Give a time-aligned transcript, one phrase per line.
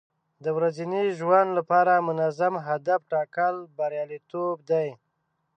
[0.43, 4.89] د ورځني ژوند لپاره منظم هدف ټاکل بریالیتوب دی.